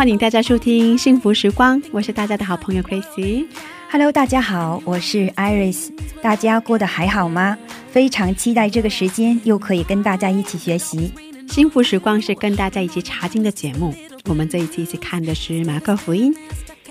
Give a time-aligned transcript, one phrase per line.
[0.00, 3.46] 欢迎大家收听《幸福时光》，我是大家的好朋友 Crazy。
[3.90, 5.90] Hello，大家好，我是 Iris，
[6.22, 7.58] 大家过得还好吗？
[7.90, 11.12] 非常期待这个时间，又可以跟大家一起学习。
[11.50, 13.94] 幸福时光是跟大家一起查经的节目。
[14.24, 16.34] 我们这一期一起看的是马可福音。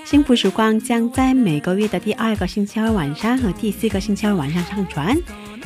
[0.05, 5.17] 幸福时光将在每个月的第二个星期二晚上和第四个星期二晚上上传。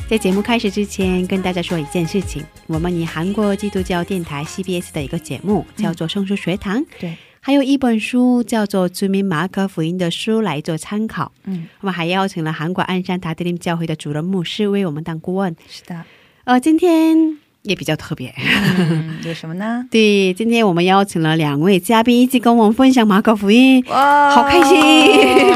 [0.08, 7.14] 在节目开始之前，跟大家说一件事情：我们以韩国基督教电台 CBS 的一个节目叫做《圣书学堂》，对，
[7.46, 11.30] 还有一本书叫做《著名马可福音》的书来做参考。
[11.44, 15.54] 嗯，我们还邀请了韩国鞍山达德林教会的主任牧师为我们当顾问。
[15.68, 16.02] 是的。
[16.44, 18.34] 呃，今天也比较特别。
[18.78, 19.86] 嗯，有什么呢？
[19.92, 25.54] 对，今天我们邀请了两位嘉宾一起跟我们分享马可福音，哇好开心，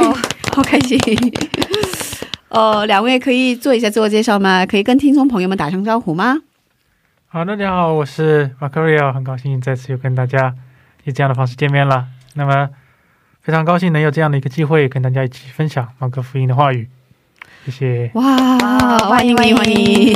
[0.52, 1.00] 好开心。
[2.50, 4.66] 呃，两位可以做一下自我介绍吗？
[4.66, 6.42] 可以跟听众朋友们打声招呼吗？
[7.28, 10.54] 好，大家好，我是马克瑞奥，很高兴再次又跟大家
[11.10, 12.06] 以这样的方式见面了。
[12.34, 12.68] 那么，
[13.40, 16.88] 非常高兴能有这样的一个机会跟大家一起分享马可福音的话语，
[17.64, 18.10] 谢谢。
[18.14, 20.14] 哇，欢迎欢迎欢迎！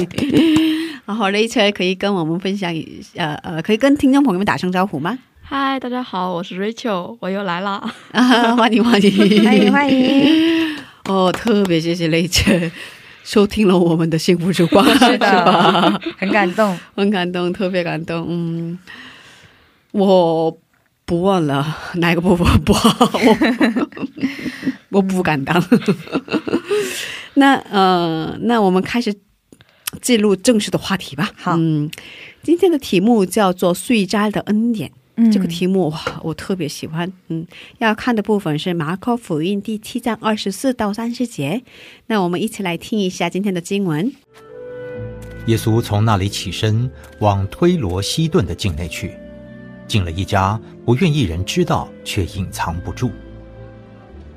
[1.06, 5.18] 然后 Rachel 可以跟我们分享一呃呃，可以跟听众朋友们打声招呼吗？
[5.42, 7.86] 嗨，大家好，我是 Rachel，我又来了。
[8.12, 10.76] 啊，欢迎欢迎欢迎欢迎！
[11.04, 12.70] 哦，特别谢谢 Rachel
[13.22, 16.00] 收听了我们的幸福之光，是的吧？
[16.16, 16.78] 很感动。
[16.94, 18.26] 很感动，特别感动。
[18.28, 18.78] 嗯，
[19.94, 20.58] 我
[21.04, 23.36] 不问了 哪个部分不好，我
[24.98, 25.62] 我不敢当。
[27.34, 29.14] 那呃，那我们开始
[30.00, 31.30] 进入正式的话题吧。
[31.36, 31.88] 好嗯，
[32.42, 34.90] 今天的题目叫做“碎渣的恩典”。
[35.16, 37.12] 嗯这个题目哇，我特别喜欢。
[37.28, 37.46] 嗯，
[37.78, 41.62] 要看的部分是马可福音第七章二十四到三十节。
[42.08, 44.12] 那我们一起来听一下今天的经文。
[45.46, 46.90] 耶稣从那里起身，
[47.20, 49.12] 往推罗西顿的境内去，
[49.94, 53.12] 进了一家，不愿一人知道，却隐藏不住。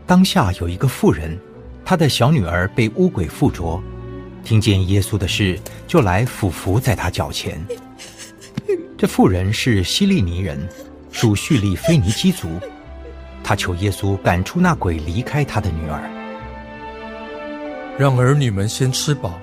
[0.06, 1.36] 当下有一个妇人，
[1.84, 3.82] 她的小女儿被污鬼附着，
[4.44, 7.60] 听见耶稣的事，就来俯伏在他脚前。
[8.96, 10.60] 这妇人是希利尼人，
[11.12, 12.48] 属叙利菲尼基族。
[13.44, 16.00] 她求耶稣赶出那鬼，离开她的女儿。
[17.98, 19.40] 让儿女们先吃饱，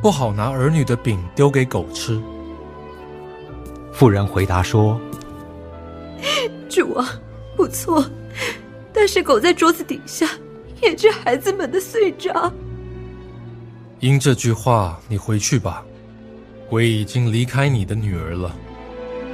[0.00, 2.20] 不好拿儿女的饼丢给狗吃。
[3.92, 5.00] 妇人回答说：
[6.68, 7.08] 主啊，
[7.56, 8.04] 不错，
[8.92, 10.28] 但是狗在桌子底下
[10.80, 12.50] 也是孩子们的碎渣。
[14.00, 15.84] 因这句话，你回去吧，
[16.68, 18.56] 鬼已经离开你的女儿了。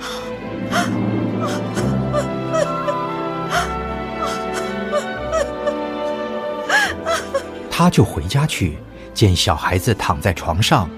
[7.70, 8.76] 他就回家去，
[9.14, 10.90] 见小孩子躺在床上，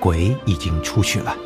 [0.00, 1.36] 鬼已经出去了。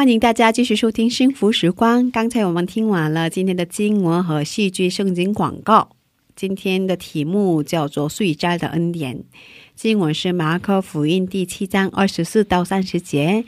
[0.00, 2.04] 欢迎大家继续收听《幸福时光》。
[2.10, 5.90] 刚才我们听完了今天的经文和戏剧圣经广告。
[6.34, 9.22] 今天的题目叫做“睡斋的恩典”，
[9.76, 13.44] 经文是马可福音第七章二十四到三十节。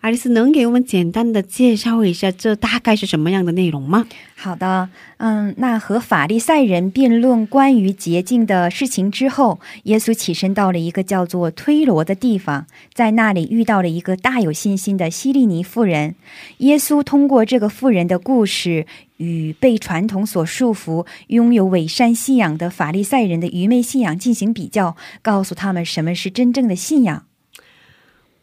[0.00, 4.06] 爱丽丝能给我们简单的介绍一下这大概是什么样的内容吗？
[4.36, 16.14] 好的，嗯，那和法利赛人辩论关于洁净的事情之后，耶稣起身到了一个叫做推罗的地方，在那里遇到了一个大有信心的希利尼妇人。
[16.58, 18.86] 耶稣通过这个妇人的故事，
[19.16, 27.24] 与被传统所束缚、拥有伪善信仰的法利赛人的愚昧信仰进行比较，告诉他们什么是真正的信仰。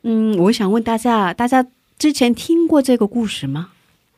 [0.07, 1.65] 嗯，我想问大家，大家
[1.97, 3.71] 之前听过这个故事吗？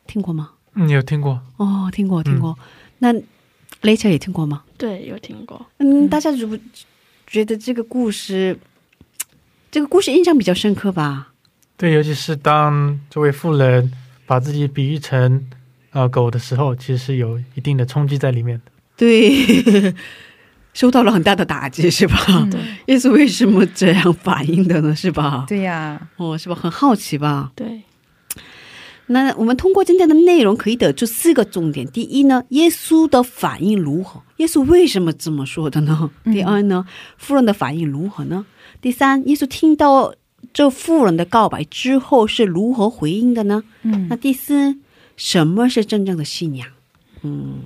[0.06, 0.50] 听过吗？
[0.74, 1.40] 嗯，有听过？
[1.56, 2.56] 哦，听过，听过。
[2.98, 3.10] 那
[3.80, 4.64] Later 也听过吗？
[4.76, 5.64] 对，有听过。
[5.78, 6.58] 嗯，大家如
[7.26, 8.58] 觉得这个故事，
[9.70, 11.32] 这个故事印象比较深刻吧？
[11.78, 13.90] 对，尤其是当这位妇人
[14.26, 15.48] 把自己比喻成
[15.92, 18.72] 呃狗的时候，其实是有一定的冲击在里面的。
[18.94, 19.94] 对，
[20.78, 22.16] 受到了很大的打击，是吧？
[22.28, 22.52] 嗯
[22.86, 24.94] 耶稣为什么这样反应的呢？
[24.94, 25.44] 是吧？
[25.48, 26.54] 对呀、哦，是吧？
[26.54, 27.50] 很好奇吧？
[27.56, 27.82] 对，
[29.06, 34.22] 那我们通过今天的内容可以得出四个重点：第一呢，耶稣的反应如何？
[34.36, 36.08] 耶稣为什么这么说的呢？
[36.22, 36.86] 嗯第二呢，
[37.16, 38.46] 妇人的反应如何呢？
[38.80, 40.14] 第三，耶稣听到
[40.52, 43.64] 这富人的告白之后是如何回应的呢？
[43.82, 44.76] 嗯那第四，
[45.16, 46.68] 什么是真正的信仰？
[47.22, 47.62] 嗯，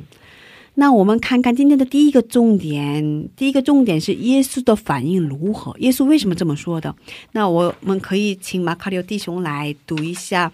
[0.75, 3.29] 那我们看看今天的第一个重点。
[3.37, 5.77] 第一个重点是耶稣的反应如何？
[5.79, 6.95] 耶稣为什么这么说的？
[7.33, 10.51] 那我们可以请马卡里奥弟兄来读一下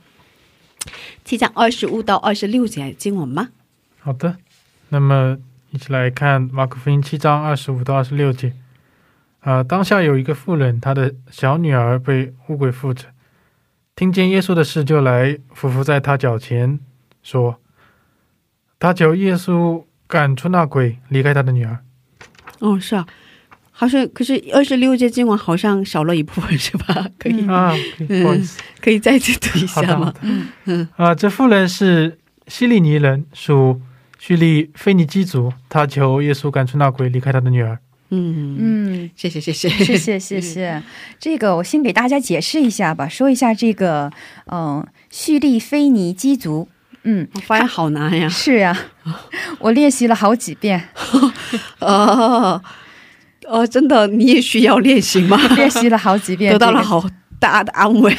[1.25, 3.50] 七章二十五到二十六节经文吗？
[4.00, 4.37] 好的，
[4.88, 5.38] 那么
[5.70, 8.53] 一起来看马可福音七章二十五到二十六节。
[9.41, 13.06] 啊、当下有一个妇人，她的小女儿被污鬼附着，
[13.94, 16.81] 听见耶稣的事，就来俯伏在他脚前，
[17.23, 17.61] 说
[18.81, 21.78] ：“他求耶稣赶出那鬼，离开他的女儿。
[22.58, 23.06] 哦，是啊，
[23.70, 27.06] 好像可是二十六节经文好像少了一部分，是吧？
[27.19, 27.75] 可以、嗯啊，
[28.08, 30.12] 不好意思，可以再次读一下吗？
[30.22, 30.49] 嗯。
[30.64, 32.19] 嗯啊、这妇人是
[32.49, 33.81] 希利尼人，属
[34.19, 37.78] 叙利腓尼基族，他求耶稣赶出那鬼，离开他的女儿。
[38.10, 40.82] 嗯嗯，嗯，谢谢谢谢 谢谢谢谢。
[41.20, 44.10] 这个我先给大家解释一下吧，说一下这个
[44.46, 46.69] 嗯、叙利腓尼基族。
[47.05, 48.29] 嗯，我发现好难呀。
[48.29, 48.77] 是呀、
[49.61, 50.89] 我练习了好几遍，
[51.81, 52.61] 哦
[53.47, 55.39] 哦，真的，你也需要练习吗？
[55.56, 57.03] 练习了好几遍，得到了好
[57.39, 58.15] 大的安慰。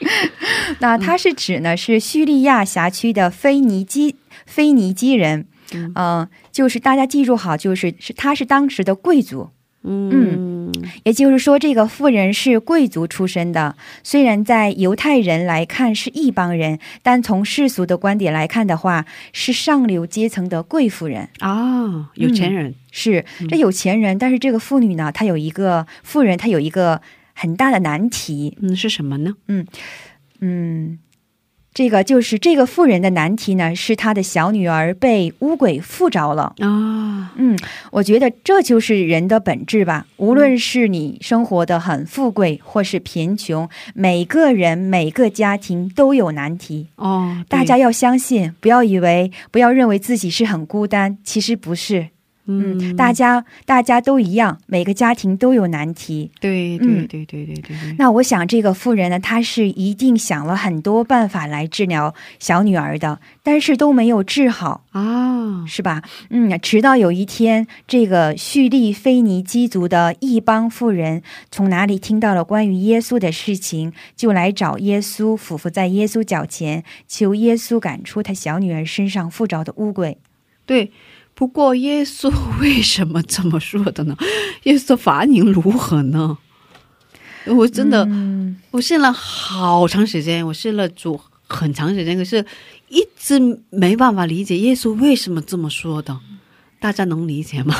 [0.80, 5.46] 那它是指呢是叙利亚辖区的腓尼基腓尼基人，
[5.94, 9.50] 嗯、就是大家记住好，就是是他是当时的贵族，
[9.84, 10.72] 嗯
[11.04, 13.76] 也就是说这个妇人是贵族出身的。
[14.02, 21.28] 虽然在犹太人来看是一帮人，但从世俗的观点来看的话，是上流阶层的贵妇人。
[21.38, 22.74] 啊，有钱人。
[22.90, 27.00] 是这有钱人，但是这个妇女呢，她有一个妇人，她有一个
[27.34, 29.34] 很大的难题，嗯，是什么呢？
[29.48, 29.66] 嗯
[30.40, 30.98] 嗯，
[31.74, 36.54] 这个就是这个妇人的难题呢，是她的小女儿被乌鬼附着了。
[36.60, 37.58] 啊，嗯，
[37.90, 40.06] 我觉得这就是人的本质吧。
[40.16, 46.86] 无论是你生活的很富贵，或是贫穷，每个人每个家庭都有难题。
[46.94, 52.10] 哦，大家要相信，不要以为，不要认为自己是很孤单，其实不是。
[52.46, 56.30] 嗯，大家大家都一样，每个家庭都有难题。
[56.40, 57.94] 对对嗯对对对对对。
[57.98, 66.02] 那我想，这个妇人呢，她是一定想了很多办法来治疗小女儿的，但是都没有治好，啊，是吧？
[66.28, 80.18] 嗯，直到有一天，这个叙利菲尼基族的一帮妇人从哪里听到了关于耶稣的事情，就来找耶稣，俯伏在耶稣脚前，求耶稣赶出他小女儿身上附着的污鬼。
[80.66, 80.90] 对。
[81.44, 84.16] 不过耶稣为什么这么说的呢？
[84.64, 86.38] 耶稣的反应如何呢？
[87.44, 92.42] 我真的，嗯我信了好长时间，我信了主很长时间，可是
[92.88, 93.38] 一直
[93.68, 96.18] 没办法理解耶稣为什么这么说的。
[96.80, 97.76] 大家能理解吗？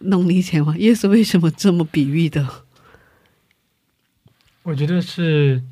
[0.00, 0.76] 能理解吗？
[0.76, 2.46] 耶稣为什么这么比喻的？
[4.64, 5.62] 我觉得是，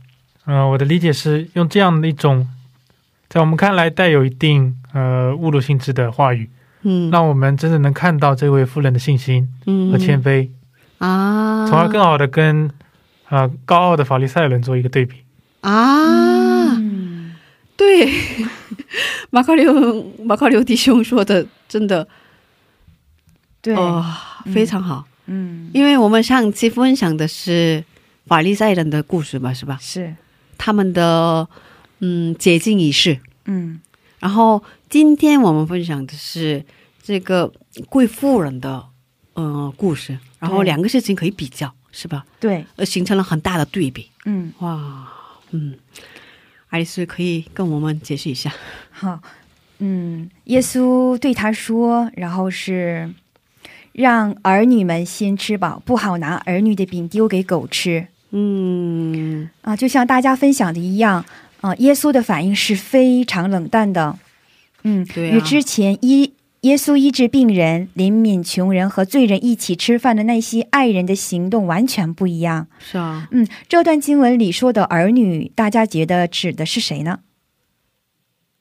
[0.47, 2.49] 呃，我的理解是用这样的一种，
[3.29, 6.49] 在我们看来带有一定呃侮辱性质的话语，
[6.83, 9.93] 嗯，让我们真的能看到这位夫人的信心嗯。
[9.93, 10.49] 和谦卑，
[10.99, 12.71] 啊，从而更好的跟
[13.29, 15.17] 呃高傲的法利赛人做一个对比。
[15.61, 17.37] 啊，嗯。
[17.77, 18.09] 对，
[19.29, 22.09] 马卡留马卡留弟兄说的真的。
[23.61, 24.03] 对，哦，
[24.55, 27.85] 非常好，嗯，因为我们上期分享的是
[28.27, 29.77] 法利赛人的故事嘛，是吧？
[29.79, 30.15] 是，
[30.57, 31.47] 他们的
[31.99, 33.81] 嗯洁净仪式，嗯
[34.19, 36.65] 然后今天我们分享的是
[37.03, 37.53] 这个
[37.89, 38.85] 贵妇人的
[39.35, 42.25] 呃故事，然后两个事情可以比较，是吧？
[42.41, 44.11] 对，呃，形成了很大的对比。
[44.25, 44.53] 嗯。
[44.61, 45.07] 哇，
[45.51, 45.77] 嗯，
[46.69, 48.53] 爱丽丝可以跟我们解释一下。
[48.91, 49.21] 好，
[49.79, 53.13] 嗯，耶稣对他说，然后是
[53.93, 59.77] 让儿女们先吃饱，不好拿儿女的饼丢给狗吃嗯啊。
[59.77, 61.25] 就像大家分享的一样，
[61.67, 64.19] 啊，耶稣的反应是非常冷淡的，
[64.85, 66.33] 嗯，对啊与之前医
[66.63, 72.67] 耶稣医治病人、怜悯穷人和罪人一起吃饭的那些爱人的行动完全不一样。
[72.79, 77.21] 是啊，嗯，这段经文里说的儿女，大家觉得指的是谁呢？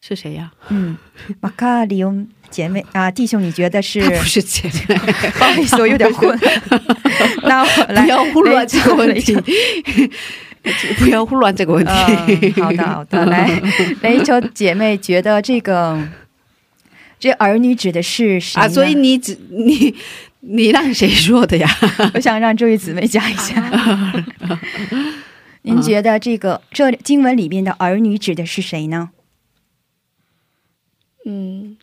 [0.01, 0.51] 是谁呀？
[0.69, 0.97] 嗯，
[1.39, 4.07] 马卡里翁姐妹啊，弟兄，你觉得是？
[4.07, 4.95] 不是姐妹，
[5.33, 6.37] 不好意思，我有点混。
[7.41, 10.11] 那我来不要胡乱这个问题雷，
[10.97, 11.91] 不要胡乱这个问题。
[11.91, 13.61] 嗯，好的好的， 来，
[14.01, 16.07] 雷球姐妹觉得这个，
[17.19, 19.95] 这儿女指的是谁啊，所以你只你
[20.41, 21.69] 你让谁说的呀？
[22.15, 23.61] 我想让这位姊妹讲一下。
[23.61, 24.25] 啊
[25.67, 29.09] 您觉得这个这经文里面的儿女指的是谁呢？
[31.25, 31.75] 嗯，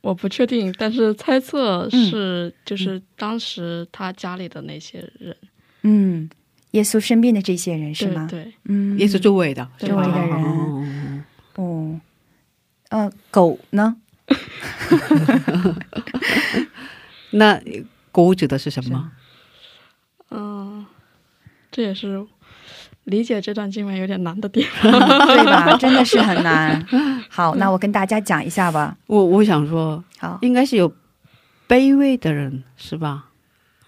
[0.00, 5.36] 我不确定，但是猜测是就是当时他家里的那些人，
[5.82, 6.28] 嗯，
[6.72, 8.26] 耶稣身边的这些人是吗？
[8.30, 11.24] 对对，嗯，耶稣周围的，对周围的哦人。
[11.56, 12.00] 哦，
[12.90, 13.96] 呃，狗呢？
[17.32, 17.60] 那
[18.10, 19.12] 狗指的是什么？
[20.30, 20.84] 嗯，
[21.70, 22.24] 这也是
[23.04, 24.90] 理解这段经文有点难的地方。
[25.26, 25.76] 对吧？
[25.76, 26.84] 真的是很难。
[27.28, 28.96] 好，那我跟大家讲一下吧。
[29.06, 30.90] 我我想说，好，应该是有
[31.68, 33.26] 卑微的人是吧？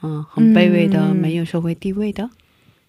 [0.02, 2.28] 嗯，很卑微的，嗯没有社会地位的。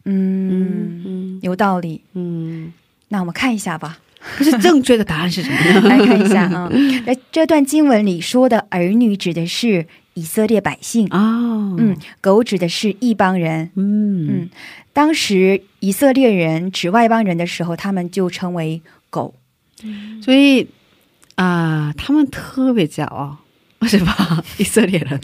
[0.05, 2.01] 嗯，嗯有道理。
[2.13, 2.71] 嗯，
[3.09, 3.99] 那我们看一下吧。
[4.37, 5.89] 可是正确的答案是什么呢？
[5.89, 6.67] 来看一下啊，
[7.05, 9.85] 那这段经文里说的儿女指的是
[10.15, 13.69] 以色列百姓，哦，嗯，狗指的是一帮人。
[13.75, 14.49] 嗯嗯，
[14.93, 18.81] 当时以色列人指外邦人的时候，他们就称为
[19.11, 19.35] 狗。
[20.23, 20.67] 所以
[21.35, 23.37] 啊、他们特别骄傲，
[23.85, 24.43] 是吧？
[24.57, 25.19] 以色列人，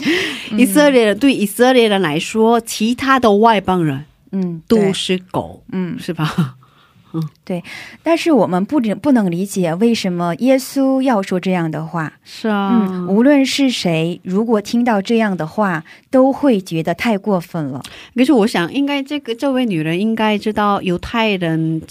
[0.56, 6.56] 以色列人对以色列人来说，其他的外邦人嗯，都是狗，嗯，是吧？
[7.14, 7.62] 嗯，对
[8.02, 12.10] 但是我们不能不能理解为什么耶稣要说这样的话。
[12.24, 17.82] 是啊，嗯，无论是谁，如果听到这样的话，都会觉得太过分了。
[18.16, 21.82] 可是我想，应该这个这位女人应该知道犹太人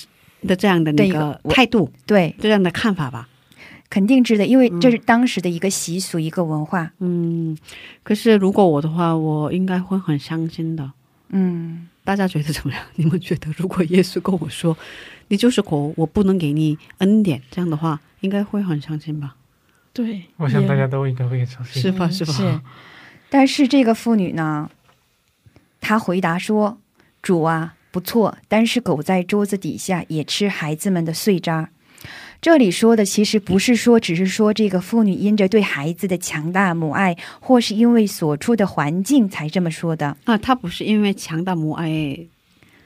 [0.48, 3.28] 的这样的那个态度，对，这样的看法吧。
[3.92, 6.92] 肯定知道，因为这是当时的一个习俗，一个文化。
[6.98, 7.56] 嗯，
[8.02, 10.92] 可是如果我的话，我应该会很伤心的。
[11.30, 12.84] 嗯，大家觉得怎么样？
[12.96, 14.78] 你们觉得，如果耶稣跟我说
[15.28, 19.36] 你就是狗，我不能给你恩典，这样的话，应该会很伤心吧？
[19.94, 21.82] 对，我想大家都应该会很伤心。
[21.82, 22.08] 是吧？
[22.08, 22.34] 嗯是吧？
[22.34, 22.62] 是
[23.30, 24.70] 但是这个妇女呢，
[25.80, 26.80] 她回答说
[27.22, 31.70] ：“主啊，不错，但是狗在桌子底下也吃孩子们的碎渣。”
[32.42, 40.18] 这里说的其实不是说，只是说这个妇女因着对孩子的强大母爱，或是因为所处的环境才这么说的。
[40.24, 42.18] 啊，她不是因为强大母爱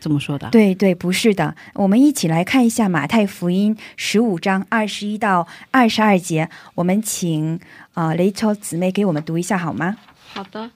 [0.01, 0.49] 这么说的。
[0.49, 1.55] 对对，不是的。
[1.73, 6.49] 我们一起来看一下马太福音十五章二十一到二十二节。
[6.75, 7.57] 我们请
[7.93, 9.95] 啊、雷秋姊妹给我们读一下好吗？
[10.33, 10.69] 好的。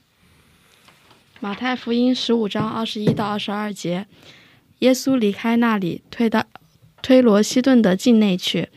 [1.42, 4.06] 马太福音十五章二十一到二十二节，
[4.80, 6.46] 耶稣离开那里，退到
[7.02, 8.70] 推罗西顿的境内去。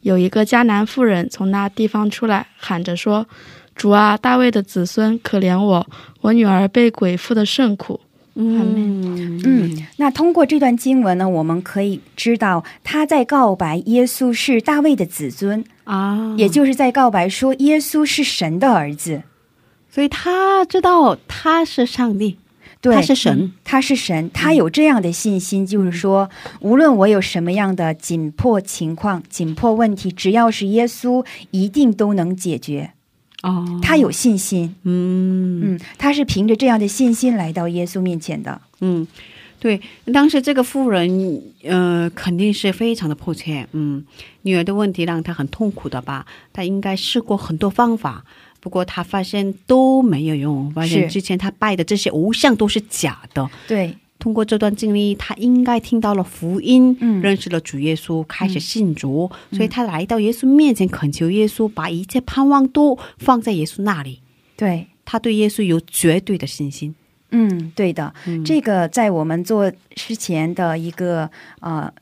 [0.00, 3.26] 有一个迦南妇人从那地方出来，喊着说
[3.76, 5.86] ：“主啊，大卫的子孙，可怜我，
[6.22, 8.00] 我女儿被鬼附的甚苦。”
[8.34, 19.22] 嗯嗯，那通过这段经文呢，我们可以知道他在告白耶稣是大卫的子孙，啊，也就是在告白说耶稣是神的儿子。
[19.90, 22.38] 所以他知道他是上帝，
[22.82, 26.28] 对，他是神嗯他是神，他有这样的信心，就是说，
[26.60, 32.90] 无论我有什么样的紧迫情况、紧迫问题，只要是耶稣，一定都能解决。
[33.44, 38.60] 哦，他有信心，嗯嗯，他是凭着这样的信心来到耶稣面前的。
[38.80, 39.06] 嗯，
[39.58, 39.80] 对，
[40.12, 44.04] 当时这个妇人，呃，肯定是非常的迫切，嗯，
[44.42, 46.26] 女儿的问题让她很痛苦的吧？
[46.52, 48.24] 她应该试过很多方法，
[48.62, 53.50] 不过他发现都没有用，发现之前他拜的这些偶像都是假的。
[53.66, 64.20] 对，通过这段经历，他应该听到了福音，嗯认识了主耶稣，开始信主，所以他来到耶稣面前恳求耶稣，把一切盼望都放在耶稣那里。
[64.56, 66.94] 对，他对耶稣有绝对的信心。
[67.30, 68.14] 嗯，对的。
[68.26, 71.28] 嗯这个在我们做之前的一个
[71.58, 71.92] 呃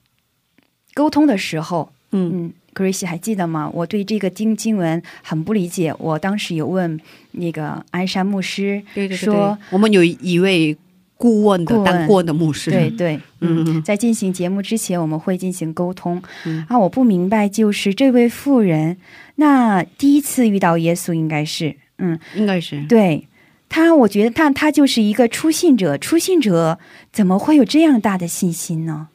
[0.93, 3.71] 沟通的时候，嗯嗯，Grace 还记得吗？
[3.73, 6.99] 我对这个经经文很不理解，我当时有问
[7.33, 10.77] 那个鞍山牧师，对对对说对，我们有一位
[11.17, 13.65] 顾问的顾问当顾问的牧师，对对，嗯。
[13.67, 16.23] 嗯，在进行节目之前，我们会进行沟通。
[16.45, 16.65] 嗯。
[16.69, 18.97] 啊，我不明白，就是这位妇人，
[19.37, 22.85] 那第一次遇到耶稣应该是，嗯，应该是。
[22.87, 23.27] 对。
[23.69, 26.81] 他，我觉得他他就是一个初信者，初信者
[27.13, 29.07] 怎么会有这样大的信心呢？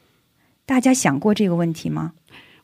[0.64, 2.12] 大家想过这个问题吗？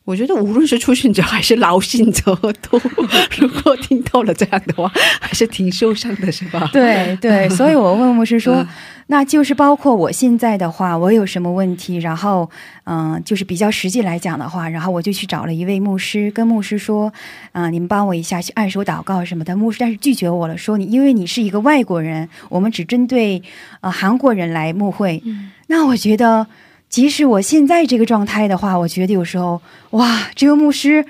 [0.05, 2.81] 我觉得无论是初信者还是劳信者，都
[3.39, 4.91] 如果听到了这样的话，
[5.21, 6.69] 还是挺受伤的，是吧？
[6.73, 8.67] 对对， 所以我问牧师说，嗯
[9.07, 12.49] 那就是包括我现在的话，我有什么问题，然后
[12.85, 17.11] 嗯、就是比较实际来讲的话，然后我就去找了一位牧师，跟牧师说，
[17.51, 19.55] 啊、你们帮我一下去按手祷告什么的。
[19.57, 23.43] 牧师但是拒绝我了，说你因为你是一个外国人，我们只针对
[23.81, 25.21] 呃韩国人来牧会。
[25.67, 26.47] 那我觉得，
[26.93, 29.59] 即使我现在这个状态的话，我觉得有时候
[29.89, 31.03] 哇，这个牧师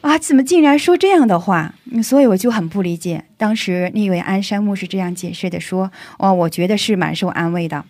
[0.00, 1.74] 啊，怎么竟然说这样的话？
[2.04, 3.24] 所以我就很不理解。
[3.36, 7.84] 当时那位安山牧师这样解释的说：“哦，我觉得是蛮受安慰的。”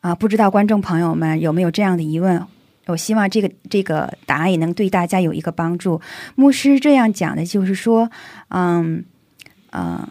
[0.00, 2.42] 啊，不知道观众朋友们有没有这样的疑问？
[2.86, 6.00] 我希望这个这个答案也能对大家有一个帮助。
[6.34, 8.10] 牧师这样讲的就是说，
[8.48, 9.04] 嗯，
[9.68, 10.08] 呃，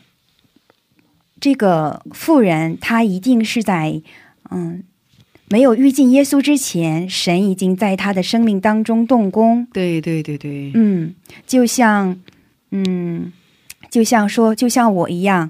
[1.40, 4.00] 这个妇人她一定是在
[4.52, 4.84] 嗯
[5.56, 9.66] 没有遇见耶稣之前，神已经在他的生命当中动工。
[9.72, 11.16] 对对对对，嗯，
[11.48, 12.20] 就像，
[12.72, 13.32] 嗯，
[13.90, 15.50] 就像说，就像我一样，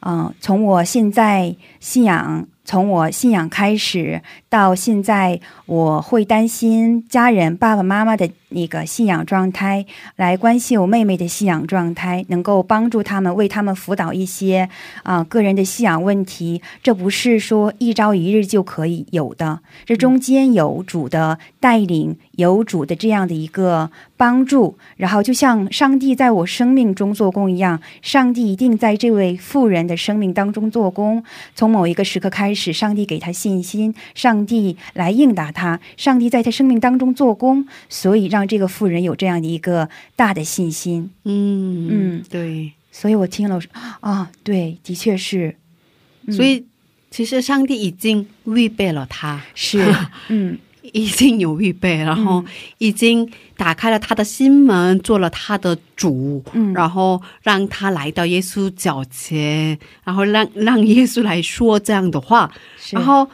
[0.00, 14.68] 嗯、从我现在信仰，从我信仰开始到现在，我会担心家人爸爸妈妈的那个信仰状态，来关心我妹妹的信仰状态，能够帮助他们，为他们辅导一些
[15.04, 16.60] 啊、个人的信仰问题。
[16.82, 31.24] 这不是说一朝一日就可以有的，这中间有主的带领，有主的这样的一个帮助，然后就像上帝在我生命中做工一样，上帝一定在这位妇人的生命当中做工。
[31.54, 41.10] 从某一个时刻开始，上帝给他信心，上帝来应答他，上帝在他生命当中做工，所以让这个妇人有这样的一个大的信心。
[41.24, 42.22] 嗯嗯。
[42.28, 43.70] 对，所以我听了我说
[44.00, 45.56] 啊，对，的确是，
[46.26, 46.32] 嗯。
[46.34, 46.64] 所以
[47.10, 49.84] 其实上帝已经预备了他，是，
[50.28, 50.58] 嗯。
[50.92, 52.44] 已经有预备，然后
[52.78, 56.74] 已经打开了他的心门，做了他的主，嗯。
[56.74, 62.52] 然后让他来到耶稣脚前，然后让让耶稣来说这样的话，
[62.90, 63.26] 然后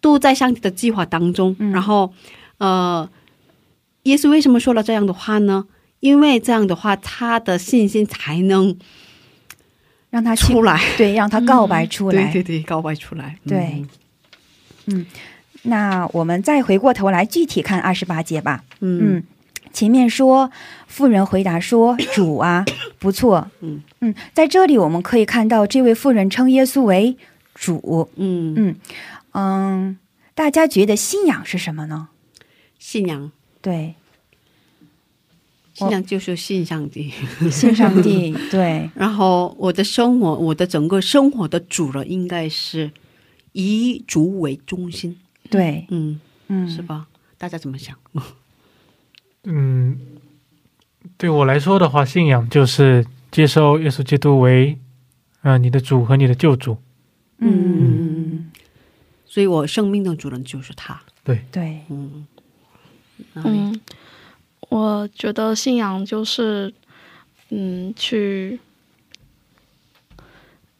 [0.00, 1.54] 都在上帝的计划当中。
[1.58, 2.12] 嗯然后，
[2.58, 3.08] 呃，
[4.04, 5.66] 耶稣为什么说了这样的话呢？
[6.00, 8.74] 因为这样的话，他的信心才能
[10.08, 12.32] 让他出来，对，让他告白出来。
[12.32, 13.36] 对对对，告白出来。
[13.46, 13.84] 对
[14.86, 15.04] 嗯
[15.62, 18.64] 那我们再回过头来具体看二十八节吧。
[18.80, 19.22] 嗯嗯，
[19.74, 20.50] 前面说
[20.86, 22.64] 妇人回答说：“主啊，
[22.98, 27.14] 不错。”嗯嗯，在这里我们可以看到，这位妇人称耶稣为
[27.54, 28.08] 主。
[28.16, 28.76] 嗯嗯
[29.32, 29.98] 嗯，
[30.34, 32.08] 大家觉得信仰是什么呢？
[32.78, 33.94] 信仰，对，
[35.74, 37.12] 信仰就是信上帝。
[37.50, 38.34] 信上帝。
[38.50, 42.90] 对，然后我的生活，我的整个生活的主了，应该是
[43.52, 45.16] 以主为中心。
[45.48, 47.06] 对，嗯，嗯，是吧？
[47.38, 47.96] 大家怎么想？
[49.44, 49.98] 嗯，
[51.16, 54.78] 对我来说的话，信仰就是接受耶稣基督为，
[55.42, 56.76] 呃，你的主和你的救主。
[57.38, 58.09] 嗯，
[59.30, 61.00] 所以我生命的主人就是他。
[61.22, 62.26] 对对，嗯，
[63.34, 63.80] 嗯，
[64.68, 66.74] 我觉得信仰就是，
[67.50, 68.58] 嗯，去，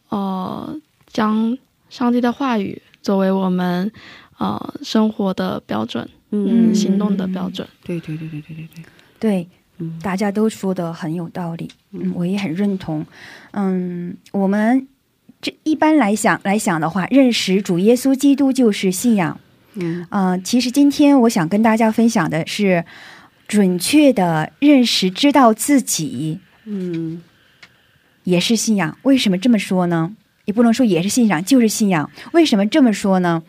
[0.09, 1.57] 呃，将
[1.89, 3.89] 上帝的话语作为我们
[4.37, 7.65] 呃生活的标准，嗯，嗯行动的标准。
[7.85, 8.85] 对对对对对对对。
[9.17, 13.05] 对，嗯大家都说的很有道理，嗯，我也很认同。
[13.51, 14.85] 嗯，我们
[15.41, 19.39] 这一般来想来想的话，认识主耶稣基督就是信仰。
[19.73, 22.85] 嗯嗯、其实今天我想跟大家分享的是，
[23.47, 27.21] 准确的认识、知道自己嗯
[28.23, 28.97] 也是信仰。
[29.03, 30.15] 为什么这么说呢？
[30.45, 32.09] 也不能说也是信仰，就是信仰。
[32.33, 33.43] 为什么这么说呢？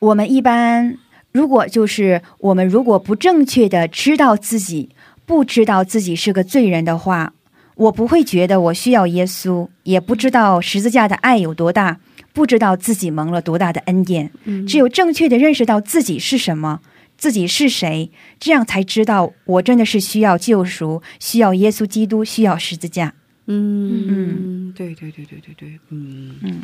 [0.00, 0.98] 我们一般
[1.30, 4.90] 如果就是我们如果不正确的知道自己，
[5.24, 7.32] 不知道自己是个罪人的话，
[7.80, 11.98] 我不会觉得我需要耶稣，也不知道十字架的爱有多大，
[12.34, 14.30] 不知道自己蒙了多大的恩典。
[14.44, 14.66] 嗯。
[14.66, 16.80] 只有正确的认识到自己是什么，
[17.16, 23.14] 自己是谁，这样才知道我真的是需要救赎，需要耶稣基督，需要十字架。
[23.46, 24.04] 嗯。
[24.08, 26.34] 嗯，对对对对对对，嗯。
[26.42, 26.62] 嗯。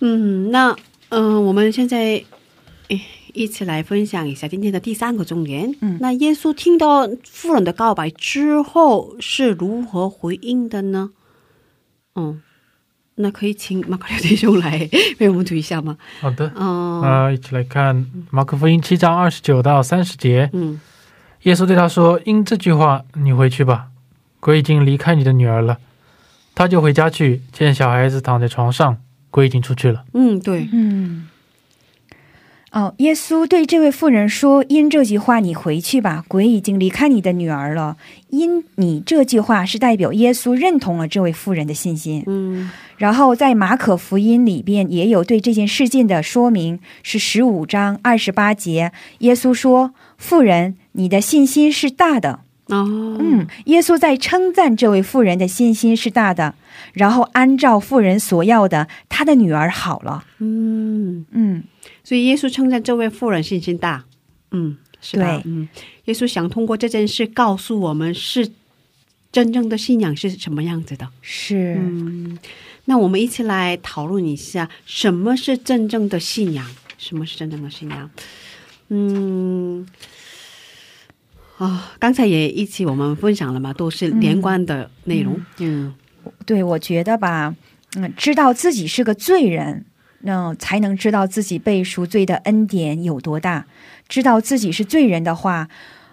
[0.00, 0.70] 嗯，那
[1.10, 2.24] 嗯、呃我们现在
[2.88, 3.00] 诶
[3.36, 5.74] 一起来分享一下今天的第三个重点。
[5.80, 11.10] 嗯那耶稣听到妇人的告白之后是如何回应的呢？
[12.14, 12.40] 嗯，
[13.16, 15.98] 那可以请马克六弟兄来为我们读一下吗？
[16.20, 20.48] 好的，嗯、呃，一起来看马可福音七章二十九到三十节。
[20.52, 20.80] 嗯
[21.42, 23.88] 耶稣对他说：“因这句话，你回去吧，
[24.40, 25.78] 鬼已经离开你的女儿了。”
[26.56, 28.96] 他就回家去，见小孩子躺在床上，
[29.30, 30.04] 鬼已经出去了。
[30.14, 31.28] 嗯，对，嗯。
[32.76, 37.96] 哦，耶稣对这位妇人说：“因这句话，你回去吧，鬼已经离开你的女儿了。”
[38.28, 42.22] 因你这句话是代表耶稣认同了这位妇人的信心。
[42.26, 56.54] 嗯然后在马可福音里边也有对这件事件的说明，是十五章二十八节，耶稣说：“妇人，你的信心是大的。”哦，嗯，耶稣在称赞这位妇人的信心是大的，
[56.92, 60.24] 然后按照妇人所要的，她的女儿好了。
[60.38, 61.62] 嗯，嗯，
[62.02, 64.04] 所以耶稣称赞这位妇人信心大，
[64.50, 65.40] 嗯，是吧？
[65.44, 65.68] 嗯，
[66.06, 68.50] 耶稣想通过这件事告诉我们，是
[69.30, 71.08] 真正的信仰是什么样子的。
[71.22, 72.36] 是，嗯，
[72.86, 76.66] 那我们一起来讨论一下，什么是真正的信仰？
[76.98, 78.10] 什么是真正的信仰？
[78.88, 79.86] 嗯，
[81.58, 85.40] 啊、刚才也一起我们分享了嘛，都是连贯的内容。
[85.58, 85.94] 嗯
[86.44, 87.54] 对，我觉得吧，
[87.96, 89.84] 嗯，知道自己是个罪人，
[90.22, 93.66] 那、才能知道自己被赎罪的恩典有多大。
[94.08, 95.68] 知道自己是罪人的话，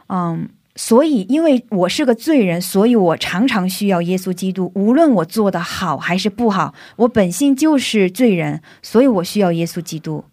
[0.07, 4.71] 嗯，所以因为我是个罪人，所以我常常需要耶稣基督。
[4.75, 10.23] 无论我做的好还是不好，我本性就是罪人，所以我需要耶稣基督。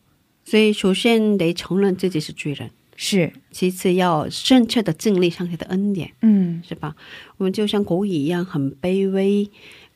[0.44, 2.70] 所以首先得承认自己是罪人，
[3.02, 6.94] 是，其次要正确的经历上帝的恩典，嗯是吧？
[7.38, 9.48] 我们就像狗一样很卑微，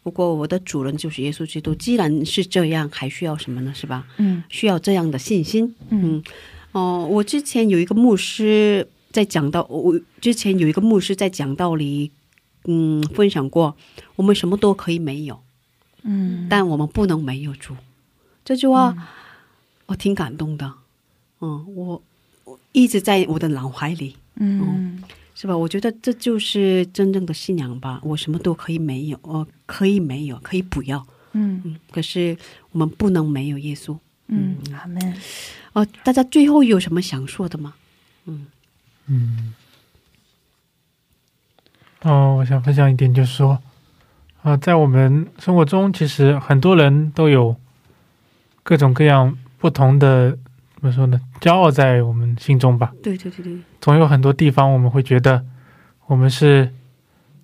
[0.02, 1.74] 不过我的主人就是耶稣基督。
[1.74, 3.74] 既然是这样，还需要什么呢？
[3.74, 4.06] 是吧？
[4.16, 5.74] 嗯需要这样的信心。
[5.90, 6.24] 嗯
[6.72, 12.10] 哦、我之前有一个牧师在讲到，我之前有一个牧师在讲道理，
[12.64, 13.76] 嗯，分享过，
[14.16, 15.38] 我们什么都可以没有，
[16.04, 17.76] 嗯但我们不能没有主。
[18.46, 18.96] 这句话、
[19.84, 20.72] 我挺感动的，
[21.42, 22.02] 嗯，我我
[22.74, 25.02] 一直在我的脑海里，嗯
[25.34, 25.56] 是吧？
[25.56, 28.00] 我觉得这就是真正的信仰吧。
[28.02, 32.36] 我什么都可以没有，我可以没有，可以不要，嗯嗯，可是
[32.70, 33.96] 我们不能没有耶稣。
[34.26, 35.14] 嗯，阿门。
[35.72, 37.74] 哦，大家最后有什么想说的吗？
[38.26, 38.46] 嗯
[39.06, 39.54] 嗯，
[42.02, 43.60] 哦，我想分享一点，就是说，
[44.42, 47.56] 呃，在我们生活中，其实很多人都有
[48.62, 50.38] 各种各样不同的，怎
[50.84, 51.20] 么说呢？
[51.40, 52.92] 骄傲在我们心中吧。
[53.02, 55.44] 对对对对，总有很多地方我们会觉得
[56.06, 56.72] 我们是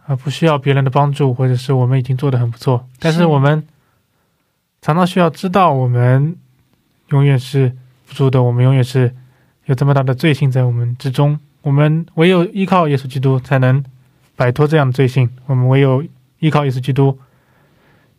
[0.07, 2.87] 呃不需要别人的帮助，或者是我们已经做的很不错。
[2.98, 3.66] 但是我们
[4.83, 6.37] 常常需要知道，我们
[7.09, 7.76] 永远是
[8.07, 9.14] 不足的，我们永远是
[9.66, 11.38] 有这么大的罪性在我们之中。
[11.62, 13.85] 我们唯有依靠耶稣基督，才能
[14.35, 15.29] 摆脱这样的罪性。
[15.46, 16.03] 我们唯有
[16.38, 17.18] 依靠耶稣基督，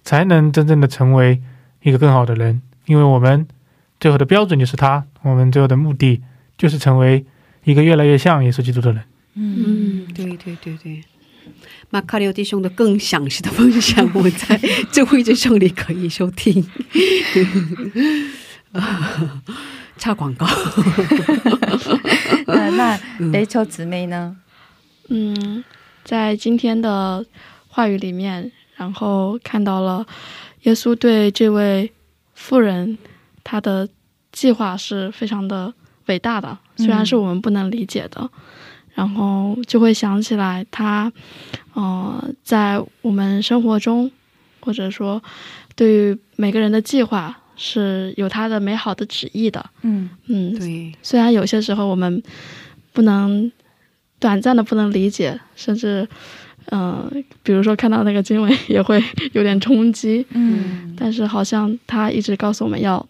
[0.03, 1.41] 才能真正的成为
[1.81, 2.61] 一个更好的人。
[2.85, 3.47] 因为我们
[4.01, 6.21] 最后的标准就是他，我们最后的目的
[6.57, 7.23] 就是成为
[7.63, 9.03] 一个越来越像耶稣基督的人。
[9.35, 11.01] 嗯，对对对对。
[11.91, 14.59] 马卡里奥弟兄的更详细的分享，我在
[14.91, 16.65] 这会之上里可以收听。
[18.71, 19.41] 啊
[19.97, 20.47] 插广告。
[22.47, 22.99] 那， 那
[23.31, 24.35] 雷秋姊妹呢？
[25.09, 25.63] 嗯，
[26.03, 27.23] 在今天的
[27.67, 30.05] 话语里面，然后看到了
[30.63, 31.91] 耶稣对这位
[32.33, 32.97] 妇人
[33.43, 33.87] 他的
[34.31, 35.73] 计划是非常的
[36.07, 38.29] 伟大的，虽然是我们不能理解的，
[38.93, 41.11] 然后就会想起来他，
[41.73, 44.09] 呃，在我们生活中，
[44.59, 45.21] 或者说
[45.75, 52.21] 对于每个人的计划是有他的美好的旨意的，嗯嗯，对，虽然有些时候我们
[52.93, 53.51] 不能
[54.19, 56.07] 短暂的不能理解，甚至
[56.65, 57.11] 嗯、呃
[57.43, 60.95] 比如说看到那个经文 也会有点冲击，嗯。
[60.97, 63.03] 但是好像他一直告诉我们要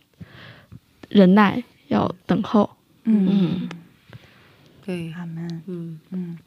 [1.12, 2.70] 忍耐，要等候。
[3.04, 3.70] 嗯，嗯。
[4.86, 5.62] 对，阿门。
[5.68, 6.00] 嗯。
[6.12, 6.38] 嗯，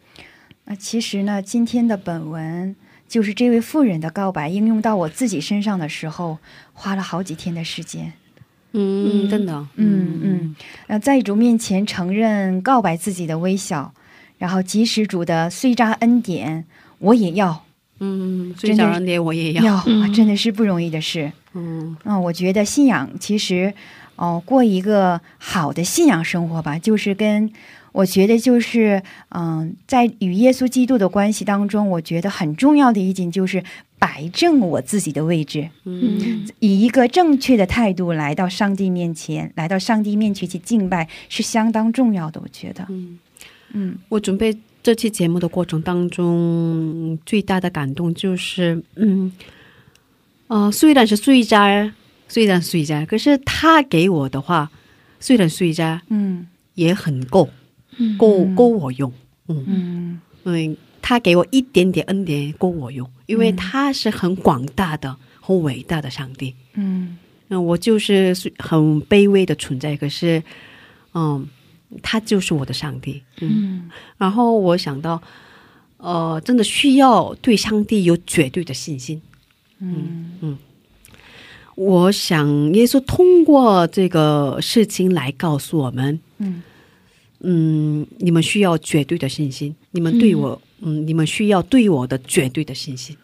[0.65, 2.75] 那其实呢，今天的本文
[3.07, 6.39] 就是这位妇人的告白应用到我自己身上的时候，
[6.73, 8.13] 花了好几天的时间。
[8.73, 10.57] 嗯，真的，嗯嗯，
[10.89, 13.95] 那在主面前承认告白自己的微小，
[14.39, 16.65] 然后及时主的碎渣恩典，
[16.99, 17.65] 我也要。
[18.01, 21.31] 嗯，真的最早人的我也要，要、嗯啊，真的是不容易的事。
[21.53, 21.97] 嗯。
[22.03, 23.73] 嗯，我觉得信仰其实，
[24.17, 27.51] 哦、过一个好的信仰生活吧，就是跟
[27.93, 33.63] 我觉得就是，嗯、在与耶稣基督的关系当中，我觉得很重要的一点就是
[33.99, 36.19] 摆正我自己的位置，嗯。
[36.19, 42.41] 嗯以一个正确的态度来到上帝面前，来到上帝面前去敬拜，是相当重要的。
[42.43, 43.19] 我觉得，嗯，
[43.73, 43.97] 嗯。
[44.09, 49.33] 我准备这期节目的过程当中，最大的感动就是，嗯，
[50.49, 51.93] 呃，虽然是碎渣，
[52.29, 54.71] 虽然碎渣，可是他给我的话，
[55.21, 56.47] 虽然碎渣嗯。
[56.75, 57.49] 也很够，
[57.99, 58.19] 嗯。
[58.19, 59.13] 够嗯够我用，
[59.47, 59.65] 嗯。
[59.69, 60.21] 嗯。
[60.45, 66.55] 嗯，他给我一点点恩典够我用，因为他是很广大的、很伟大的上帝。
[66.75, 67.17] 嗯。
[67.47, 70.43] 那，我就是很卑微的存在，可是，
[71.13, 71.47] 嗯，
[72.03, 73.23] 他就是我的上帝。
[73.41, 73.91] 嗯，嗯。
[74.19, 75.23] 然后我想到，
[75.99, 79.23] 呃，真的需要对上帝有绝对的信心。
[79.79, 80.59] 嗯嗯
[81.77, 86.63] 我想，耶稣通过这个事情来告诉我们，嗯
[87.41, 93.17] 嗯，你们需要绝对的信心，你们对我，嗯你们需要对我的绝对的信心。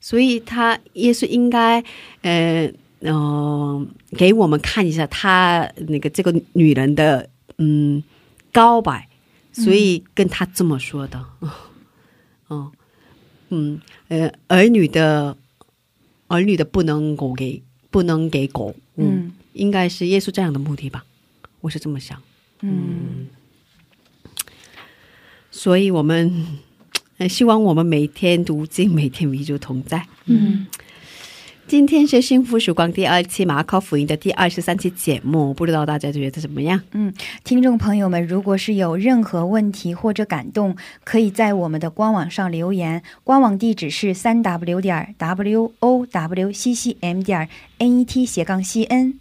[0.00, 1.82] 所以他耶稣应该，
[2.22, 8.02] 呃呃，给我们看一下他那个这个女人的嗯
[8.52, 9.08] 告白，
[9.52, 11.24] 所以跟他这么说的。
[12.46, 12.70] 哦，
[13.50, 15.36] 嗯，呃，儿女的
[16.28, 21.04] 儿女的不能够给不能给狗，嗯，嗯应该是耶稣这样的目的吧，
[21.60, 22.22] 我是这么想。
[22.60, 23.26] 嗯。
[25.50, 26.46] 所以我们
[27.16, 30.06] 呃希望我们每天读经，每天与主同在。
[30.26, 30.66] 嗯
[31.68, 36.80] 今天是幸福曙光第二期马可福音的第二十三期节目，不知道大家觉得怎么样？
[36.92, 37.12] 嗯
[37.44, 49.20] 听众朋友们，如果是有任何问题或者感动，可以在我们的官网上留言，官网地址是三 w 点 w o w c c m 点 n e t 斜杠 c n。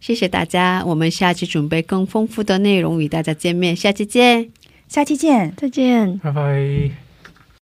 [0.00, 4.50] 谢谢大家，我们下期准备更丰富的内容与大家见面，下期见。
[4.86, 5.52] 下期见。
[5.56, 6.16] 再见。
[6.20, 7.07] 拜拜。